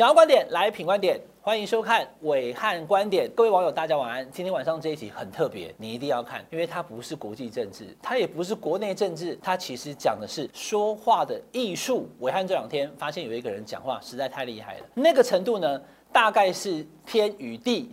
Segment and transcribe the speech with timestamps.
[0.00, 3.30] 想要观点来品观点，欢迎收看伟汉观点。
[3.36, 4.26] 各位网友，大家晚安。
[4.30, 12.08] 今天晚上这一集很特别，你一定要看，因为它不是国际政治，它也不是国内政治，它其实讲的是说话的艺术。
[12.20, 17.90] 伟汉这两天发现有一个人讲话实在太厉害了，那个程度呢，大概是天与地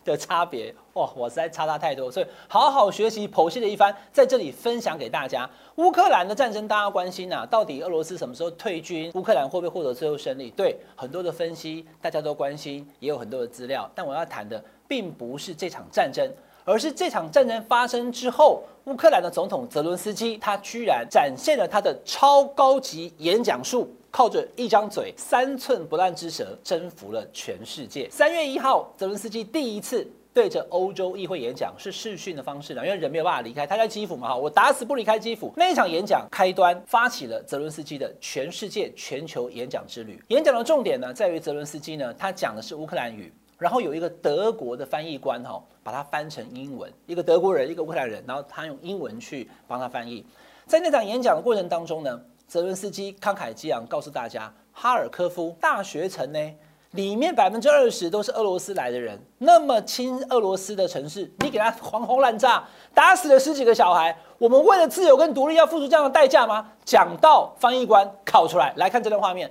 [0.04, 1.10] 的差别哇！
[1.14, 5.48] 我实在差他太多，所以好好学习剖析了一番，在这里分享给大家。
[5.76, 9.10] 乌克兰的战争大家关心啊，到底俄罗斯什么时候退军？
[9.14, 10.50] 乌克兰会不会获得最后胜利？
[10.50, 13.90] 对，很多的分析大家都关心，也有很多的资料。
[13.94, 16.28] 但我要谈的并不是这场战争，
[16.64, 23.88] 而是这场战争发生之后，乌克兰的总统泽伦斯基他居然展现了他的超高级演讲术。
[24.10, 28.08] 靠着一张嘴、三寸不烂之舌，征服了全世界。
[28.10, 35.52] 三月一号，泽伦斯基第一次对着欧洲议会演讲，是视讯的方式的，因为人没有办法离开，他在基辅嘛，哈，我打死不离开基辅。
[35.56, 40.20] 那一场演讲开端，发起了泽伦斯基的全世界全球演讲之旅。
[40.28, 50.26] 演讲的重点呢，在于泽伦斯基呢，他讲的是乌克兰语，然后有一个德国的翻译官哈，把它翻成英文，一个德国人，一个乌克兰人，然后他用英文去帮他翻译。
[50.66, 52.20] 在那场演讲的过程当中呢。
[52.50, 56.54] 泽伦斯基慷慨激昂，告诉大家，哈尔科夫大学城呢，
[56.90, 66.72] 里面百分之二十都是俄罗斯来的人，那么亲俄罗斯的城市，你给他狂轰滥炸，打死了十几个小孩，我们为了自由跟独立要付出这样的代价吗？
[66.84, 69.48] 讲到翻译官考出来，来看这段画面。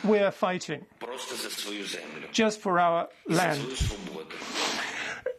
[0.00, 0.84] We are fighting
[2.32, 3.58] just for our land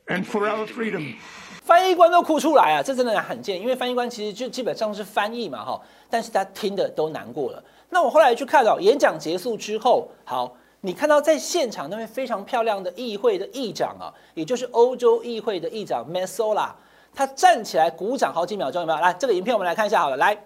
[0.06, 1.16] and for our freedom.
[1.68, 7.62] 翻译官都哭出来啊，这真的很贱，因为翻译官其实就基本上是翻译嘛，哈，但是他听的都难过了。
[7.90, 16.70] 那我后来去看到演讲结束之后，好，你看到在现场那位非常漂亮的议会的议长啊，也就是欧洲议会的议长 Metsola，
[17.14, 19.00] 他站起来鼓掌好几秒钟，有没有？
[19.02, 20.42] 来，这个影片我们来看一下好了，来，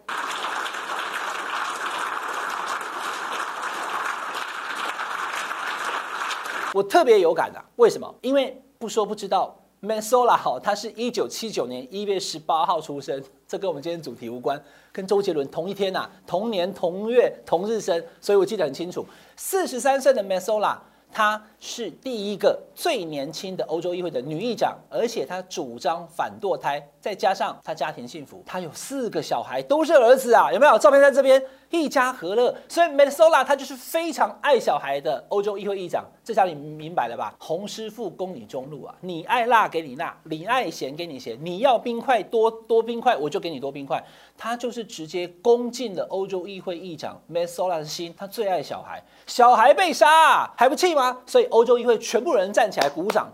[6.73, 8.11] 我特别有感的，为什么？
[8.21, 9.55] 因为不说不知道。
[9.81, 19.03] Masola 好，他是一九七九年一月十八号出生，这跟我们今天主题无关，跟周杰伦同一天呐、同年同月同日生，所以我记得很清楚。
[19.35, 20.77] 四十三岁的 Masola
[21.11, 30.77] 她是第一个最年轻的欧洲议会的女议长，而且她主张反堕胎，再加上她家庭幸福，她有四个小孩，都是儿子啊，有没有？
[30.79, 31.41] 照片在这边。
[31.71, 37.33] 一家和乐，所以 Metsola 他就是非常爱小孩的欧洲议会议长，这下你明白了吧？
[37.39, 44.03] 洪师傅供你中路啊，你爱辣给你辣，你爱咸给你咸，你要冰块多多冰块，我就给你多冰块。
[44.37, 51.00] 他就是直接攻进了欧洲议会议长 Metsola 的心，他最爱小孩，小孩被杀还不气吗？
[51.25, 53.29] 所以欧洲议会全部人站起来鼓掌，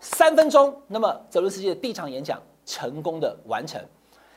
[0.00, 3.82] 三分钟，那么泽伦斯基的第一场演讲成功的完成，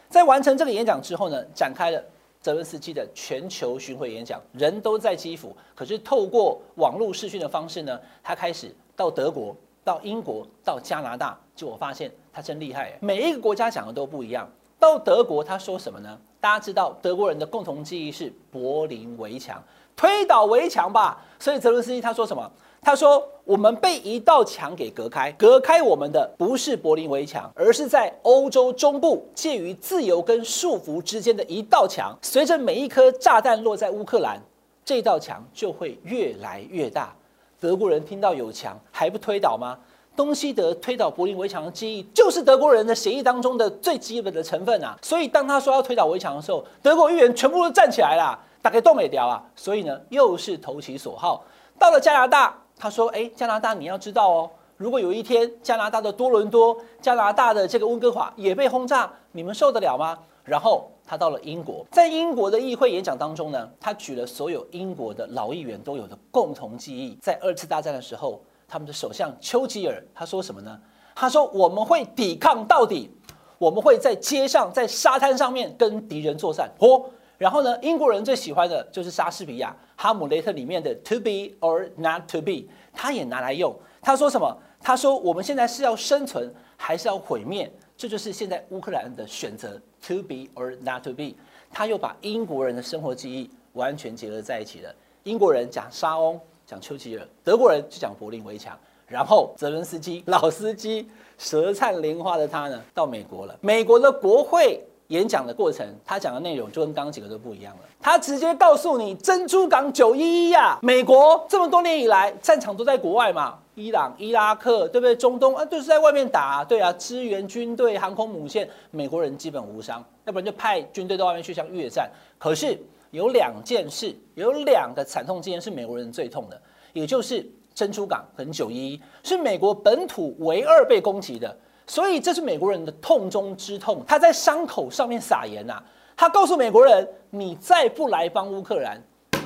[0.10, 2.04] 在完成这个演讲之后呢，展开了。
[2.42, 14.46] 泽伦斯基的全球巡回演讲，人都在基辅，可是透过网络视讯的方式呢，他开始到德国、到英国、到加拿大，就我发现他真厉害，每一个国家讲的都不一样。
[14.78, 16.20] 到德国他说什么呢？
[16.42, 19.64] 大家知道德国人的共同记忆是柏林围墙，
[19.96, 21.24] 推倒围墙吧。
[21.40, 22.52] 所以泽伦斯基他说什么？
[22.84, 32.14] 他说：“我们被一道墙给隔开，隔开我们的不是柏林围墙，而是在欧洲中部介于自由跟束缚之间的一道墙。
[32.22, 34.42] 随着每一颗炸弹落在乌克兰，
[34.84, 37.16] 这道墙就会越来越大。
[37.58, 39.78] 德国人听到有墙还不推倒吗？
[40.14, 45.00] 东西德推倒柏林围墙的记忆，就是德国人的协议当中的最基本的成分啊。
[45.02, 49.42] 所以当他说要推倒围墙的时候，德国议员全部都站起来了，大概动没掉啊。
[49.56, 51.46] 所以呢，又是投其所好。
[51.80, 70.78] 到了加拿大。”他说：“哎，加拿大，你要知道哦，如果有一天加拿大的多伦多、加拿大的这个温哥华也被轰炸，你们受得了吗？”然后他到了英国，在英国的议会演讲当中呢，他举了所有英国的老议员都有的共同记忆，在二次大战的时候，他们的首相丘吉尔他说什么呢？
[71.16, 73.10] 他说：“我们会抵抗到底，
[73.58, 77.06] 我们会在街上、在沙滩上面跟敌人作战。”嚯！
[77.44, 82.64] 然后呢，英国人最喜欢的就是莎士比亚《哈姆雷特》里面的 “to be or not to be”，
[82.94, 83.76] 他也拿来用。
[84.02, 84.58] 他说什么？
[84.80, 87.70] 他说我们现在是要生存还是要毁灭？
[87.98, 91.36] 这就是现在乌克兰的选择，“to be or not to be”。
[91.70, 94.96] 他又把英国人的生活记忆完全结合在一起了。
[95.24, 98.80] 英国人讲莎翁，讲丘吉尔；德国人就讲柏林围墙。
[99.06, 103.60] 然后泽伦斯基老司机舌灿莲花的他呢，到美国了。
[103.60, 104.82] 美国的国会。
[105.14, 107.82] 演讲的过程，他讲的内容就跟刚刚几个都不一样了。
[108.02, 115.16] 他直接告诉你，珍珠港九一一呀，美国这么多年以来战场都在国外嘛，伊朗、伊拉克，对不对？
[115.16, 122.10] 中东啊，就是在外面打啊，对啊，支援军队、航空母舰，美国人基本无伤，要不然就派军队到外面去像越战。
[122.40, 122.76] 可是
[123.12, 126.60] 有两件事，有两个惨痛经验是美国人最痛的。
[126.92, 134.04] 也就是珍珠港跟九一一，是美国本土唯二被攻击的，所以这是美国人的痛中之痛。
[134.08, 135.82] 他在伤口上面撒盐呐，
[136.16, 139.02] 他告诉美国人：你再不来帮乌克兰，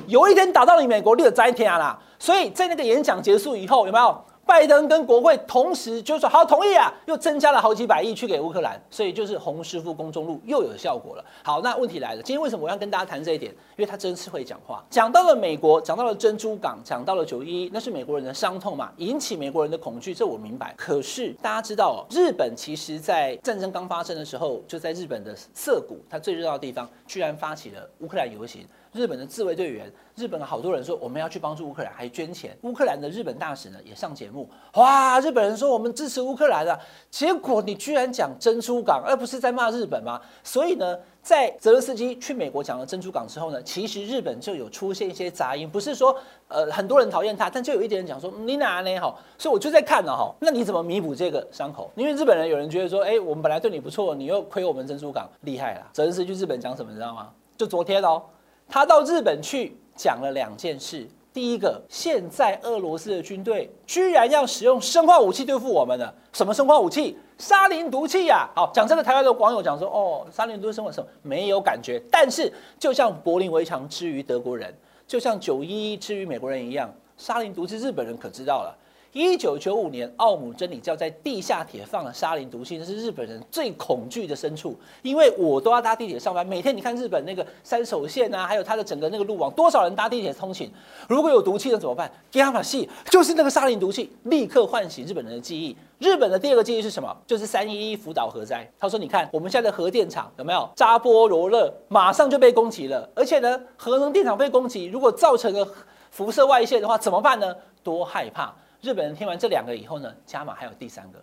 [0.07, 2.00] 有一天打到你美国，你就栽天啦。
[2.19, 4.24] 所以在那个演讲结束以后，有没有？
[4.48, 11.26] 拜登跟国会同时就说好同意啊，又增加了好几百亿去给乌克兰，所以就是洪师傅公中路又有效果了。
[11.44, 13.52] 好，那问题来了，今天为什么我要跟大家谈这一点？
[13.76, 20.74] 因为他真是会讲话，讲到了美国，讲到了珍珠港，讲到了九一一，那是美国人的伤痛嘛，引起美国人的恐惧，这我明白。
[20.78, 28.66] 可是大家知道，日本其实在战争刚发生的时候，就在日本的涩谷，它最热闹的地方，居然发起了乌克兰游行。
[28.98, 32.58] 日本的自卫队员，日本好多人说我们要去帮助乌克兰，还捐钱。
[32.64, 35.20] 乌克兰的日本大使呢也上节目，哇！
[35.20, 36.78] 日本人说我们支持乌克兰啊，
[37.12, 40.20] 结果你居然讲珍珠港，而不是在骂日本吗？
[40.44, 46.18] 所以呢，在泽伦斯基去美国讲了珍珠港之后呢，其实日本就有出现一些杂音，不是说
[46.48, 49.00] 呃很多人讨厌他，但就有一点人讲说你哪呢？
[49.00, 51.92] 哈，所以我就在看呢哈，那你怎么弥补这个伤口？
[51.96, 55.88] 因为日本人有人觉得说，哎，我们本来对你不错，你又亏我们珍珠港，厉害了。
[55.94, 57.30] 泽伦斯基去日本讲什么，你知道吗？
[57.56, 58.24] 就昨天哦。
[58.68, 61.08] 他到日本去讲了两件事。
[61.34, 66.12] 第一个，现在俄罗斯的军队居然要使用生化武器对付我们了。
[66.34, 67.16] 什么生化武器？
[67.38, 68.50] 沙林毒气呀！
[68.56, 71.08] 好，讲这个，台湾的网友讲说，哦，沙林毒气生化什么？
[71.22, 72.02] 没有感觉。
[72.12, 74.75] 但是，就像柏林围墙之于德国人，
[75.06, 78.75] 就像九一一之于美国人一样，沙林毒气日本人可知道了。
[79.13, 84.77] 一九九五年，奥姆真理教在地下铁放了沙林毒气，这是日本人最恐惧的深处。
[85.01, 90.71] 因为我都要搭地铁上班，每天你看日本那个山手线啊，还有它的整个那个路网，多少人搭地铁通勤？
[91.07, 95.75] 如果有毒气了怎么办伽马戏就是那个沙林毒气，立刻唤醒日本人的记忆。
[96.00, 97.15] 日本的第二个记忆是什么？
[97.25, 98.69] 就是三一一福岛核灾。
[98.77, 103.09] 他说：“你看我们现在的核电厂有没有扎波罗热，马上就被攻击了。
[103.15, 105.68] 而且呢，核能电厂被攻击，如果造成了
[106.12, 107.56] 辐射外泄的话，怎么办呢？
[107.81, 111.20] 多害怕！”日本人听完这两个以后呢，加码还有第三个。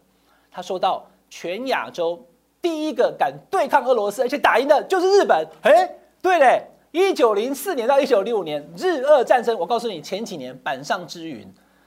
[0.50, 2.24] 他说到，全亚洲
[2.60, 5.46] 第一个敢对抗俄罗斯而且打赢的就是日本。
[5.62, 5.88] 哎，
[6.22, 6.62] 对嘞，
[6.92, 11.46] 一九零四年到一九六五年日俄战争，我告诉你，前几年板上之云，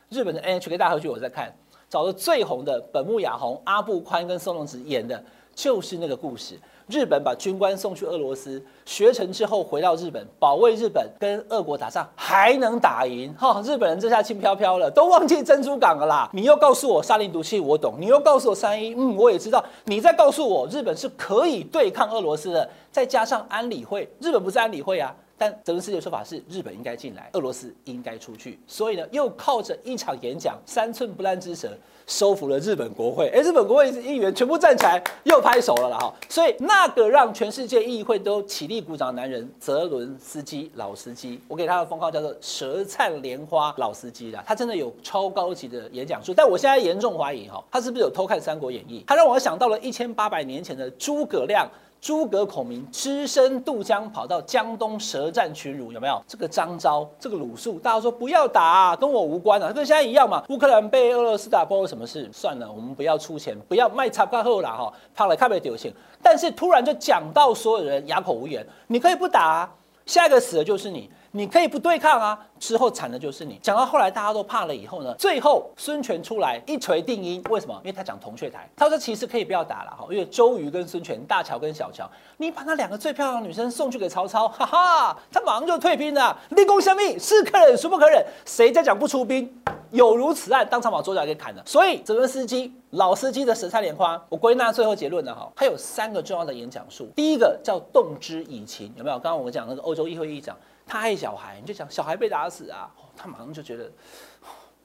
[0.09, 1.53] 日本的 NHK 大合剧我在看，
[1.89, 5.23] 找了最红的本木雅弘、阿部宽跟松隆子演的
[5.57, 6.55] 就是那个故事。
[6.85, 13.59] 日本把军官送去俄罗斯学成之后，回到日本保卫日本，跟俄国打仗还能打赢哈？
[13.65, 16.29] 日本人这下轻飘飘了，都忘记珍珠港了啦！
[16.31, 19.61] 你又告诉我沙林毒气，我懂；你又告诉我三一，嗯，我也知道。
[19.85, 25.13] 你再告诉我日本是可以对抗俄罗斯的，再加上安理会，日本不是安理会啊？
[25.37, 28.59] 但泽伦斯基的说法是日本应该进来，俄罗斯应该出去。
[28.67, 31.69] 所以呢，又靠着一场演讲，三寸不烂之舌。
[32.07, 36.13] 收服了日本国会，哎，日本国会议员全部站起来，又拍手了了哈。
[36.29, 44.41] 所以那个让全世界议会都起立鼓掌的男人，泽伦斯基老司机，我给他的封号叫做“舌灿莲花老司机”啦。
[44.47, 49.01] 他真的有超高级的演讲术，但我现在严重怀疑哈，他是不是有偷看《三国演义》？
[49.05, 51.69] 他让我想到了一千八百年前的诸葛亮。
[51.99, 56.21] 诸葛孔明只身渡江，跑到江东舌战群儒，有没有？
[56.27, 60.43] 这个张昭，这个鲁肃，大家说不要打，跟我无关啊，跟现在一样嘛。
[60.49, 62.29] 乌克兰被俄罗斯打，关我什么事？
[62.31, 65.91] 算了，我们不要出钱，不要卖插卡后了哈，怕了看不丢钱。
[66.21, 69.73] 但是突然就讲到所有人哑口无言，你可以不打啊，
[70.05, 71.09] 下一个死的就是你。
[71.37, 73.59] 你可以不对抗啊，之后惨的就是你。
[73.61, 77.79] 讲到后来大家都怕了以后呢，最后孙权出来一锤定音，为什么？
[77.83, 86.35] 因为他讲铜雀台，他说其实可以不要打了哈，因为周瑜跟孙权，大乔跟小乔，你把那两个最漂亮的女生送去给曹操，哈哈，他马上就退兵了。
[86.49, 88.25] 立功相命，是可忍孰不可忍？
[88.43, 89.47] 谁再讲不出兵，
[89.91, 91.61] 有如此案，当场把桌角给砍了。
[91.67, 99.19] 所以泽伦斯基老司机的舌灿莲花，我归纳最后结论了哈，他有三个重要的演讲术，第一个叫动之以情，有没有？
[99.19, 100.57] 刚刚我们讲那个欧洲议会议长。
[100.87, 103.91] 他爱小孩，你就想小孩被打死啊，他马上就觉得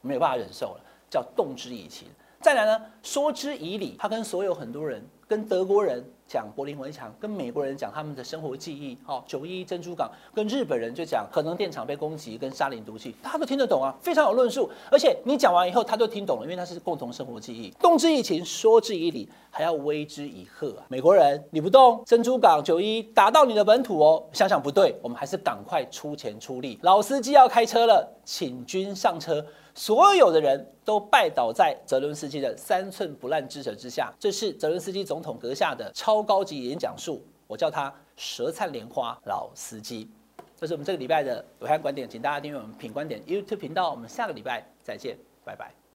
[0.00, 2.08] 没有办法忍受了，叫动之以情。
[2.40, 6.04] 再来呢，说之以理，他跟所有很多人，跟德国人。
[6.24, 14.70] 讲柏林围墙，跟美国人讲他们的生活记忆，哦，九一一珍珠港，跟日本人就讲核能电厂被攻击，跟沙林毒气，他都听得懂啊，非常有论述。
[14.90, 17.68] 而且你讲完以后，他都听懂了，因为他是共同生活记忆。
[17.72, 20.86] 动之以情，说之以理，还要威之以吓啊！
[20.88, 26.78] 美国人你不动，珍珠港九一打到你的本土哦，想想不对，我们还是赶快出钱出力。
[26.80, 29.44] 老司机要开车了，请君上车。
[29.74, 40.10] 所有的人都拜倒在泽伦斯基的三寸不烂之舌之下，这是泽伦斯基总统阁下的超高级演讲术，我叫他舌灿莲花老司机。
[40.56, 45.81] 这是我们这个礼拜的暐瀚观点，请大家订阅我们品观点 YouTube 频道，我们下个礼拜再见，拜拜。